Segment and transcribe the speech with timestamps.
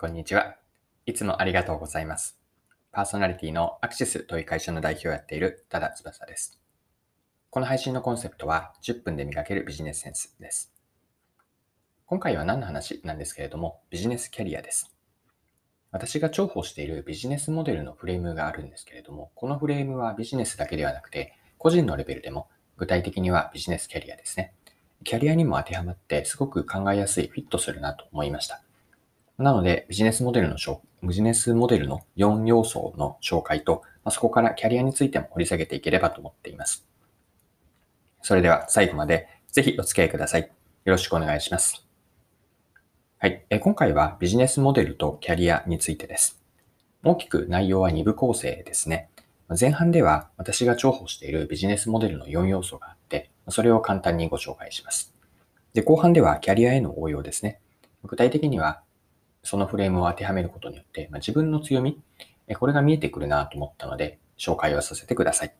[0.00, 0.54] こんにちは。
[1.06, 2.38] いつもありがとうございます。
[2.92, 6.60] パーソナリティのアクシスという会社の代表をやっている多田翼です。
[7.50, 10.72] この配信のコンセプトは10分で磨けるビジネスセンスです。
[12.06, 14.94] 今回は何の話なんですけれども、ビジネスキャリアです。
[15.90, 22.46] 私が重宝しているビジネスモデルのフレームがあるんですけれども、このフレームはビジネスだけではなくて、個人のレベルでも
[22.76, 24.54] 具体的にはビジネスキャリアですね。
[25.02, 28.62] キャリアにも当てはまってすごく考えやすい、フィットするなと思いました。
[29.38, 30.56] なので、ビジネスモデルの
[31.02, 36.88] ビジネスモデルの4要素の紹介と、ま、そこからキャリアについても掘り下げていければと思っています。
[38.20, 40.42] それでは最後までぜひお付き合いください。
[40.42, 40.48] よ
[40.86, 41.86] ろしくお願いします。
[43.18, 43.44] はい。
[43.48, 46.40] え今回はビジネスモデルとキャリアについてです。
[47.04, 49.08] 大きく内容は2部構成ですね。
[49.58, 55.14] 前半では私が重宝しているビジネスモデルの4要素があって、それを簡単にご紹介します。
[55.74, 57.60] で、後半ではキャリアへの応用ですね。
[58.02, 58.82] 具体的には
[59.48, 62.02] そのフレームを当てはめることによって、まあ、自分の強み、
[62.58, 65.54] これが見えてくるなと思ったので、紹介をさせてください。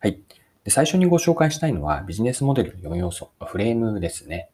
[0.00, 0.20] はい。
[0.64, 4.50] で最初にご紹介したいのは、ビジネスモデルの4要素、フレームですね。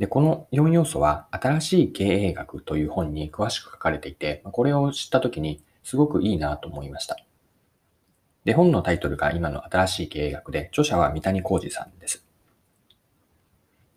[0.00, 7.16] で、この4要素は、新しい経営学という本に詳しく書かれていて、これを知ったときに、すごくいいなと思いました。
[8.44, 12.26] で、本のタイトルが今の新しい経営学で、著者は三谷浩二さんです。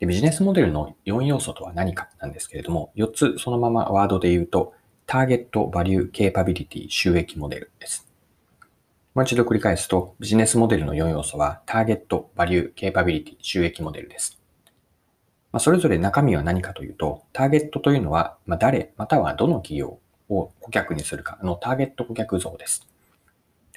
[0.00, 4.74] でビジネスモデルの4要素とは何かなんですけれども、4つそのままワードで言うと、
[5.06, 8.06] ターゲット、バリュー、ケーパビリティ、収益モデルです。
[9.14, 14.38] もう一度繰り返すと、ビジネスモデルの4要素は、ターゲット、バリュー、ケーパビリティ、収益モデルです。
[15.52, 22.86] まあ、それぞれ中身は何かというと、ターゲットというのは、まあ、誰、またはどの企業を顧客にするかのターゲット顧客像です。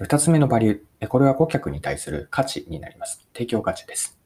[0.01, 3.25] 二つ目のバリュー、これは顧客に対する価値になります。
[3.33, 4.18] 提供価値です。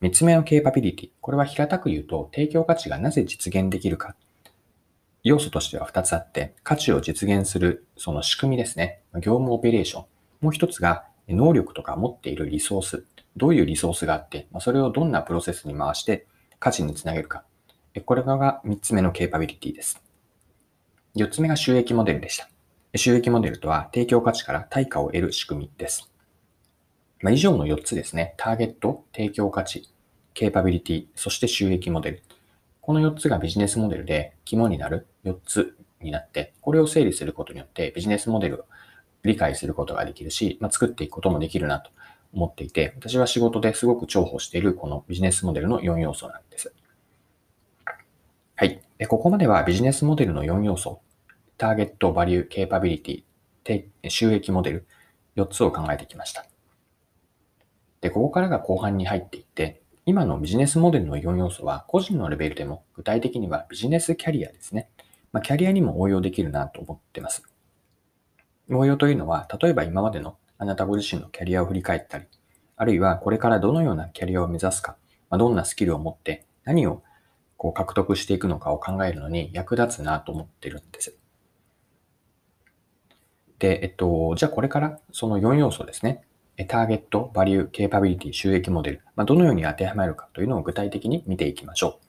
[0.00, 1.10] 三つ目のケーパビリティ。
[1.20, 4.14] これは平たく言うと、提供価値がなぜ実現できるか。
[5.24, 9.00] 要素としては二つあって、価値を実現するその仕組みですね。
[9.14, 10.04] 業務オペレーション。
[10.40, 13.04] もう一つが、能力とか持っているリソース。
[13.36, 16.26] どういうリソースがあって、それをどんなプロセスに回して
[16.58, 17.44] 価値につなげるか。
[18.04, 20.00] これが三つ目のケーパビリティです。
[21.14, 22.48] 四つ目が収益モデルでした。
[22.94, 26.08] 収益モデルとは提供価値から対価を得る仕組みです。
[27.20, 28.34] まあ、以上の4つですね。
[28.36, 29.88] ターゲット、提供価値、
[30.34, 32.22] ケーパビリティ、そして収益モデル。
[32.80, 38.64] この4つがビジネスモデルで肝になる4つになって、これを整理することによってビジネスモデルを
[39.24, 41.90] 理解することができるし、まあ、作っていくこともできるなと
[42.32, 46.72] 思っていて、私は仕事ですごく重宝しているこのビジネスモデルの4要素なんです。
[48.54, 48.80] はい。
[49.08, 51.00] ここまではビジネスモデルの4要素、
[51.56, 54.86] ターゲット、バリュー、ケーパビリティ、収益モデル、
[55.36, 56.46] 4つを考えてきました。
[58.00, 64.88] で、ここからが後半に入っていって、今のビジネスモデルの4要素は個人のレベルでも具体的にはビジネスキャリアですね。
[65.32, 67.42] まあ、キャリアにも応用できるなと思ってます。
[68.70, 72.24] 応用というのは、例えば今までのあなたご自身のキャリアを振り返ったり、
[72.76, 74.96] あるいはこれからどのようなキャリアを目指すか、
[75.30, 77.02] まあ、どんなスキルを持って何を
[77.56, 81.16] こう獲得していくのかを考えるのに役立つなと思ってるんです。
[83.58, 86.22] で、えっと、じゃあこれからその4要素ですね。
[86.64, 92.08] ターゲット、バリュー、ケーパビリティ、収益モデル、まあ、どのように当てはまるかというのを具体的に見ていきましょう。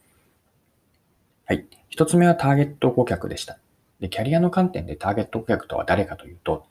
[1.46, 1.66] はい。
[1.90, 3.60] 一つ目はターゲット顧客でした。
[4.00, 6.66] で、キャリアの観点でターゲット顧客とは誰かというと、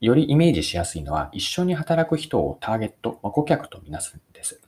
[0.00, 4.60] よりイメージしやすいのは、一緒に働く人をターゲット、まあ、顧客とみなすんです。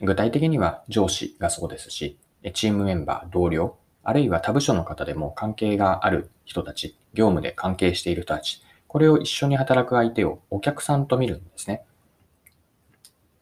[0.00, 2.18] 具体的には上司がそうですし、
[2.54, 11.84] チームメンバー、同僚、あるいは他部署の方でも関係がある人たち、業務で関係している人たち、これを一緒に働く相手をお客さんと見るんですね。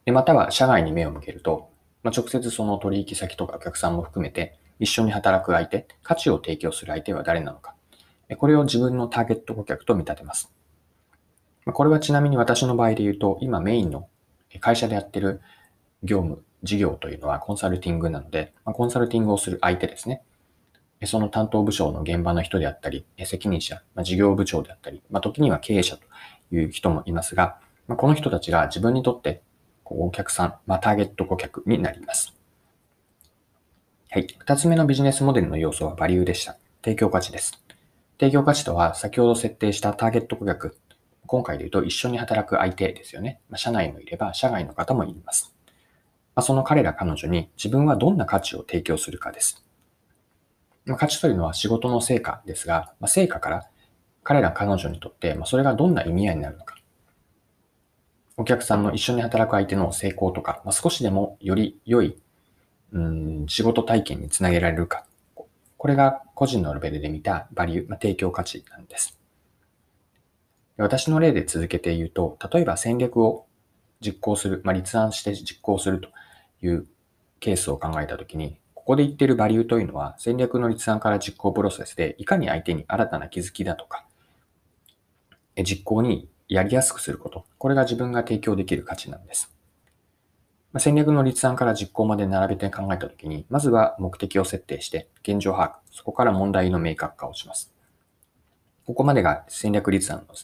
[0.05, 1.71] でまたは社外に目を向けると、
[2.03, 7.75] まあ、直接その取引先とかお客さんも含めて一緒に働く相手、価値を提供する相手は誰なのか。
[8.37, 10.53] これを自分のターゲット顧客と見立てます。
[11.65, 14.07] これはちなみに私の場合で言うと、今メインの
[14.61, 15.41] 会社でやってる
[16.03, 20.21] 業務、事業というのはコンサルティングなので、コンサルティングをする相手ですね。
[21.07, 26.03] その担当部署の現場の人であったり、責任者、まあ、事業部長であったり、まあ、時には経営者と
[26.51, 29.43] いう人もいますが、まあ、この人たちが自分にとって
[29.85, 32.35] こうお客さん、まあ、ターゲット顧客になります。
[34.11, 34.27] はい。
[34.39, 36.57] 二つ目のビジネスモデルの要素はバリューでした。
[36.83, 37.63] 提供価値です。
[38.19, 40.79] 提供価値とは先ほど設定したターゲット顧客、
[41.27, 43.41] 今回で言うと一緒に働く相手ですよね。
[43.49, 45.55] まあ、社内もいれば社外の方もいます。
[46.35, 49.65] まあ、その彼ら彼女に自分はどんな価値を提供するかです。
[50.89, 53.69] まあ、価値というのは仕事の成果ですが、まあ、成果から
[54.25, 56.77] 彼ら彼女にとって、まあ、それがどんな意味合いになるのか。
[58.37, 62.17] お客さんの一緒に働く相手の成功とか、まあ、少しでもより良い、
[62.93, 65.05] うん、仕事体験につなげられるか。
[65.77, 69.19] これが個人のレベルで見たバリュー、まあ、提供価値なんです。
[70.77, 73.47] 私の例で続けて言うと、例えば戦略を
[74.01, 76.09] 実行する、まあ、立案して実行すると
[76.63, 76.87] いう
[77.41, 78.59] ケースを考えたときに、
[78.89, 84.07] ここで言ってるバリューというのは、戦略の立案から実行プロセスで、いかに相手に新たな気づきだとか、
[85.63, 87.45] 実行にやりやすくすること。
[87.59, 89.55] これが自分が提供できる価値なんです。
[90.73, 97.75] ま戦略の立案から実行まで並べて考えたときに、まずは目的を設定して、現状把握、そこから問題の明確化をします。
[98.87, 100.35] ここまでが戦略立案の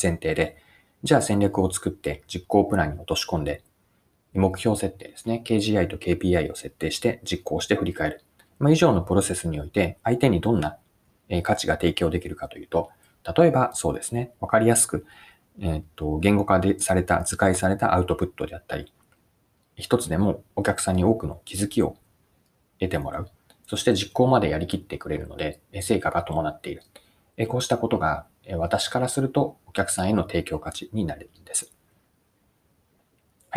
[0.00, 0.58] 前提で、
[1.02, 3.64] じゃあ戦略を作って実行プランに落とし込んで、
[4.34, 5.42] 目標設定ですね。
[5.44, 8.24] KGI と KPI を設定して実行して振り返る。
[8.58, 10.78] まあ、以上のプロセスにおいて相手にどんな
[11.42, 12.90] 価値が提供できるかというと、
[13.36, 14.32] 例えばそうですね。
[14.40, 15.06] わかりやすく、
[15.60, 18.92] えっ、と、言語化でされた、図解されたアウトプットであったり、
[19.76, 21.96] 一つでもお客さんに多くの気づきを
[22.80, 23.28] 得てもらう。
[23.66, 26.82] そして実行までやりきってくれるので、成果が伴っている。
[27.48, 28.26] こうしたことが
[28.56, 31.72] 私からするとお客さんへの提供価値になるんです。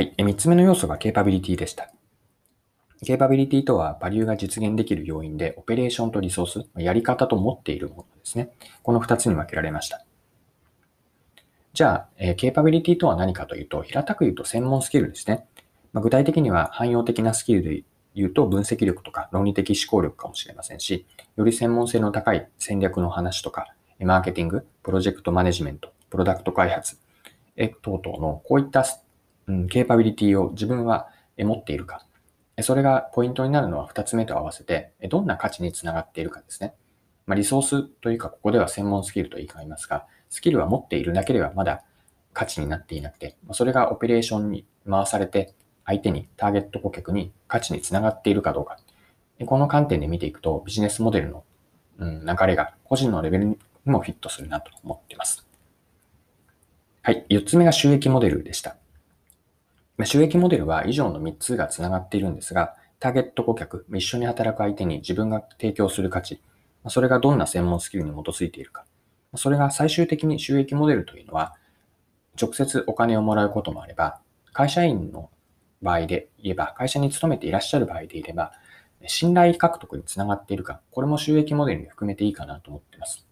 [0.01, 0.15] はい。
[0.17, 1.91] 三つ目の要素がケーパビリティでした。
[3.05, 8.49] ケーパビリティとは、バリューが実現できる要因で、オペレーションとリソース、やり方と持っているものですね。
[8.81, 10.03] この二つに分けられました。
[11.73, 15.45] じゃあ、えー、ケーパビリティとは何かというと、平たく言うと専門スキルですね。
[15.93, 17.83] まあ、具体的には汎用的なスキルで
[18.15, 21.05] 言うと分析力とか論理的思考力かもしれませんし、
[21.35, 23.67] より専門性の高い戦略の話とか、
[23.99, 26.97] マーケティング、プロジェクトマネジメント、プロダクト開発、
[27.83, 28.83] 等々のこういった
[29.51, 32.05] うん、ケーパビリティを自分は持っているか。
[32.61, 36.73] それがポイントになるのは2つ目と合わせて、どんな価値につながっているかですね。
[37.25, 41.83] まあ、リソースというか、ここでは専門スキルと言い換えますが、スキルは持っているだけではまだ
[42.33, 45.53] 価値になっていなくて、それがオペレーションに回されて、
[45.85, 48.77] 相手に、ターゲット顧客に価値につながっているかどうか。
[49.45, 51.43] この観点で見ていくと、ビジネスモデルの、
[51.97, 55.45] うん、流れが個人のレベルにもフィットするなと思っています。
[57.01, 57.25] はい。
[57.29, 58.77] 4つ目が収益モデルでした。
[60.05, 66.41] 収益モデルは以上の3つがつながっているんですが、ターゲット顧客、一緒に働く相手に自分が提供する価値、
[66.87, 68.85] それがどんな専門スキルに基づいているか、
[69.35, 71.55] それが最終的に収益モデルというのは、
[72.39, 74.21] 直接お金をもらうこともあれば、
[74.53, 75.29] 会社員の
[75.81, 78.53] 場合で言えば、会社に勤めていらっしゃる場合で言えば、
[79.07, 83.25] 信頼獲得につながっているか、これも収益モデルに含めていいかなと思っています。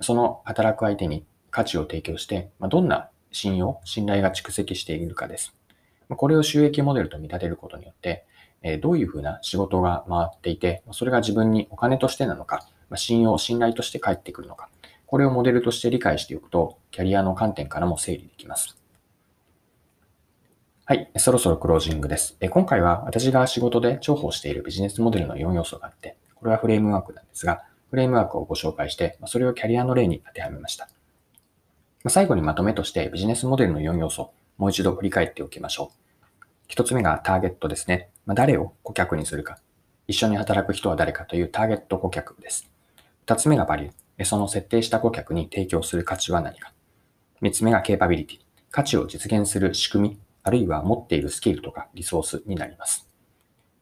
[0.00, 5.55] その働く相手に価値を提供して、どんな信用、信頼が蓄積しているかです。
[6.08, 8.24] これを収益モデルと見立てることによって、
[8.80, 14.68] どういうふうな仕事が回っていて、それが自分にお金としてなのか、信用、信頼として返ってくるのか、
[15.06, 18.76] これをモデルとして理解しておくと、キャリアの観点からも整理できます。
[20.84, 22.36] はい、そろそろクロージングです。
[22.48, 30.88] 今回は私が仕事で重宝しているビジネスモデルの4要素があって、これはフレームワークなんですが、フレームワークをご紹介して、それをキャリアの例に当てはめました。
[32.08, 36.44] 最後にまとめとしてビジネスモデルの4要素、もう一度振り返っておきましょう。
[36.68, 38.10] 一つ目がターゲットですね。
[38.24, 39.58] まあ、誰を顧客にするか。
[40.08, 42.70] 一緒に働く人は誰かというターゲット顧客です。
[43.26, 44.24] 二つ目がバリュー。
[44.24, 46.72] その設定した顧客に提供する価値は何か。
[47.40, 48.38] 三つ目がケーパビリティ。
[48.70, 53.08] 価値を実現する仕組み、あるいは持っているスキルとかリソースになります。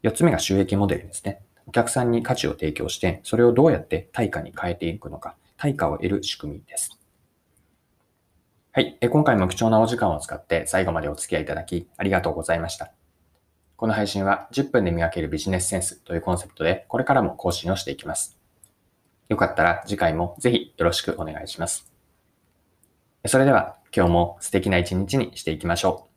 [0.03, 1.41] 四つ目が収益モデルですね。
[1.67, 6.99] お客さんに価値を提供して、それをどうやって対価に変えていくのか、対価を得る仕組みです。
[8.77, 8.99] はい。
[9.09, 12.93] 今回も貴重なお時間を使って最後までお付き合いいただきありがとうございました。
[13.77, 18.37] この配信は10分で磨けるビジネスセンスというコンセプトでこれからも更新をしていきます。
[19.29, 21.89] よかったら次回もぜひよろしくお願いします。
[23.27, 26.14] それでは今日も素敵な一日にしていきましょう。